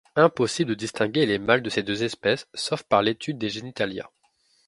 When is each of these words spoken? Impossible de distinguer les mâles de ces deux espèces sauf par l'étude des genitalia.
Impossible 0.15 0.71
de 0.71 0.73
distinguer 0.73 1.27
les 1.27 1.37
mâles 1.37 1.61
de 1.61 1.69
ces 1.69 1.83
deux 1.83 2.01
espèces 2.01 2.47
sauf 2.55 2.81
par 2.81 3.03
l'étude 3.03 3.37
des 3.37 3.49
genitalia. 3.51 4.09